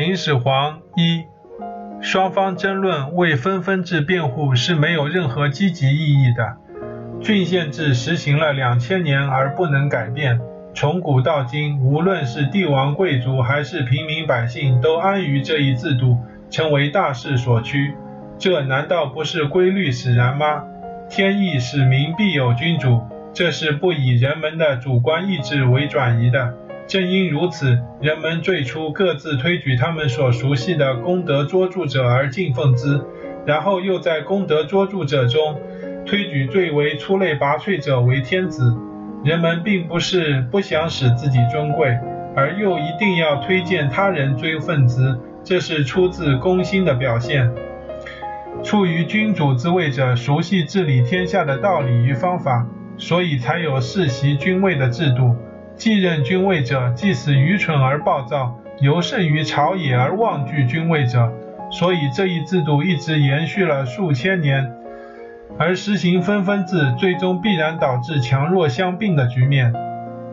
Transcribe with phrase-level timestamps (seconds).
[0.00, 1.24] 秦始皇一，
[2.00, 6.56] 双方争论为分封制辩护是没有任何积极意义的。
[7.20, 10.38] 郡县制实行了两千年而不能改变，
[10.72, 16.16] 从古到今，无论是帝王贵族还是平民百姓，都安于这一制度，
[16.48, 17.92] 成为大势所趋。
[18.38, 20.62] 这难道不是规律使然吗？
[21.10, 23.02] 天意使民必有君主，
[23.34, 26.54] 这是不以人们的主观意志为转移的。
[26.88, 32.98] 正因如此，人们最初各自推举他们所熟悉的功德卓著者而敬奉之，
[33.44, 35.60] 然后又在功德卓著者中
[36.06, 38.74] 推举最为出类拔萃者为天子。
[39.22, 41.94] 人们并不是不想使自己尊贵，
[42.34, 47.52] 而又一定要推荐他人追奉之，这是出自公心的表现。
[48.62, 55.36] 处于君主之位者熟悉治理天下的道理与方法，所以才有世袭君位的制度。
[55.78, 61.32] 继任君位者，即使愚蠢而暴躁，尤甚于朝野而妄惧君位者。
[61.70, 64.72] 所以这一制度一直延续了数千年，
[65.56, 69.72] 而实行分封制，最终必然导致强弱相并的局面。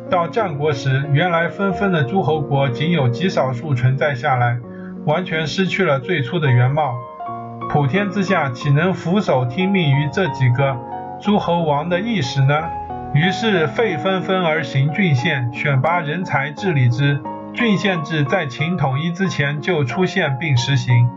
[0.09, 4.57] 到战国时，原来分封的诸侯国仅有极少数存在下来，
[5.05, 6.95] 完全失去了最初的原貌。
[7.69, 10.75] 普天之下，岂能俯首听命于这几个
[11.21, 12.63] 诸侯王的意识呢？
[13.15, 17.17] 于是废分封而行郡县，选拔人才治理之。
[17.53, 21.09] 郡县制在秦统一之前就出现并实行。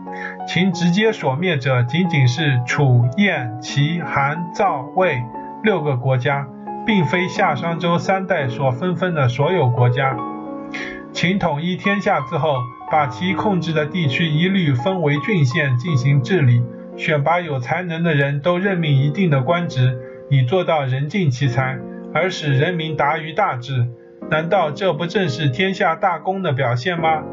[0.47, 5.21] 秦直接所灭者仅仅是楚、燕、齐、韩、赵、魏
[5.61, 6.47] 六个国家，
[6.85, 10.15] 并非夏商周三代所分封的所有国家。
[11.11, 12.55] 秦统一天下之后，
[12.89, 16.63] 把其控制的地区一律分为郡县进行治理，
[16.95, 21.77] 选拔有才能的人都任命一定的官职，以做到人尽其才。
[22.13, 23.87] 而使人民达于大治，
[24.29, 27.23] 难道这不正是天下大公的表现吗？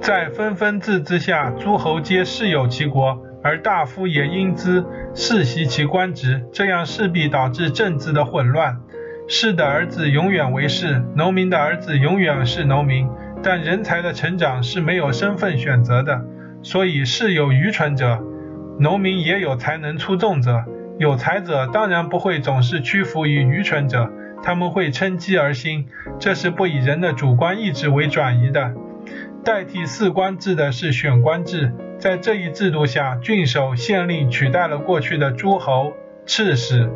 [0.00, 8.78] 在分封制之下，诸侯皆世有其国，而大夫也因之世袭其官职，这样势必导致政治的混乱。
[9.28, 13.08] 士的儿子永远为士，农民的儿子永远是农民。
[13.44, 16.20] 但人才的成长是没有身份选择的，
[16.62, 18.20] 所以士有愚蠢者，
[18.78, 20.64] 农民也有才能出众者。
[21.02, 24.08] 有才者当然不会总是屈服于愚蠢者，
[24.40, 25.88] 他们会趁机而兴，
[26.20, 28.72] 这是不以人的主观意志为转移的。
[29.42, 35.92] 代替四官制的是选官制，在这一制度下，郡守、县令取代了过去的诸侯、
[36.24, 36.88] 刺史、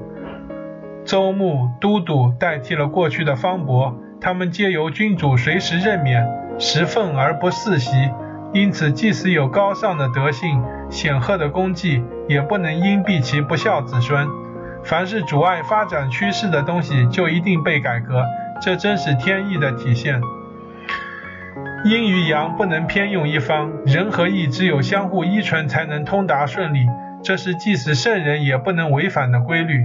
[1.05, 6.25] 州牧、都督，代替了过去的方伯，他们皆由君主随时任免，
[6.61, 7.91] 实奉而不世袭。
[8.53, 14.27] 因此，即使有高尚的德性、显赫的功绩，也不能因避其不孝子孙。
[14.85, 18.25] 凡是阻碍发展趋势的东西，就一定被改革。
[18.63, 20.21] 这真是天意的体现。
[21.85, 26.87] 阴与阳不能偏用一方，人和义只有相互依存，才能通达顺利。
[27.23, 29.85] 这是即使圣人也不能违反的规律。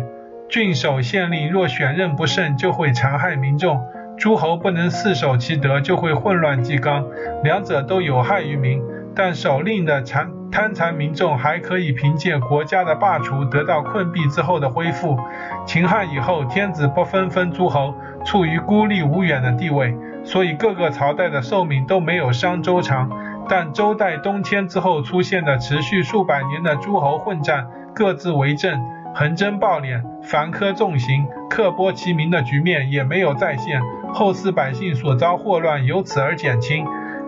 [0.50, 3.80] 郡守、县令若选任不慎，就会残害民众。
[4.18, 7.06] 诸侯不能四守其德，就会混乱纪纲，
[7.44, 8.82] 两者都有害于民。
[9.16, 15.18] 但守令的残贪残民众还可以凭借国家的罢黜得到困弊之后的恢复。
[15.66, 17.94] 秦汉以后，天子不分封诸侯，
[18.26, 23.10] 处于孤立无援的地位，所以各个朝代的寿命都没有商周长。
[23.50, 28.80] 但周代东迁之后出现的持续数百年的诸侯混战，各自为政，
[29.14, 33.82] 横征暴敛，凡苛重刑，刻剥其民的局面也没有再现。
[34.14, 36.86] 后世百姓所遭祸乱由此而减轻，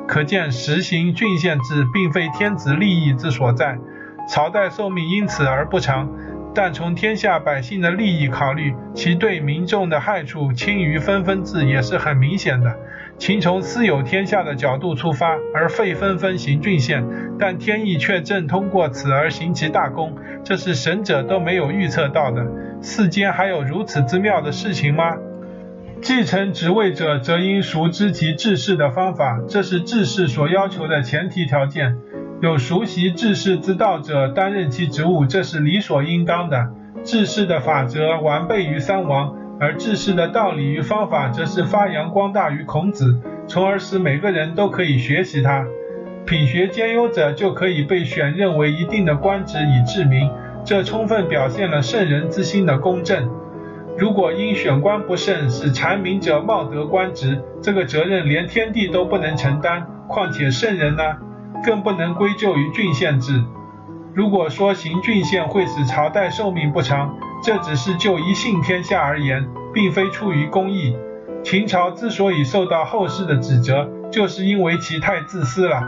[0.08, 3.78] 可见实行郡县制并非天子利益之所在，
[4.30, 6.10] 朝代寿命因此而不长。
[6.56, 12.78] 但从天下百姓的利益考虑，其对民众的害处轻于分封制也是很明显的。
[13.18, 17.04] 秦从私有天下的角度出发而废分封行郡县，
[17.40, 22.46] 但天意却正通过此而行其大功，这是神者都没有预测到的。
[22.82, 25.16] 世间还有如此之妙的事情吗？
[26.04, 31.96] 继承职位者，则应熟知其治世的方法，这是治世所要求的前提条件。
[32.42, 36.68] 有熟悉治世之道者担任其职务，这是理所应当的。
[37.06, 43.18] 治世的法则完备于三王，而治世的道理与方法，则是发扬光大于孔子，
[43.48, 45.66] 从而使每个人都可以学习他。
[46.26, 50.30] 品学兼优者就可以被选任为一定的官职以治民，
[50.66, 53.30] 这充分表现了圣人之心的公正。
[53.98, 61.04] 如果因选官不慎使谗民者冒得官职，这个责任连天地都不能承担，况且圣人呢？
[61.64, 63.44] 更不能归咎于郡县制。
[64.14, 70.96] 如果说行郡县会使朝代寿命不长，这只是就一姓天下而言，并非出于公义。
[71.44, 75.84] 秦朝之所以受到后世的指责，就是因为其太自私了。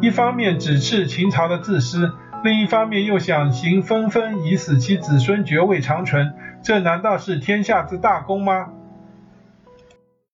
[0.00, 2.12] 一方面指斥秦朝的自私，
[2.44, 8.68] 另一方面又想行分封以使其子孙爵位长存，这难道是天下之大功吗？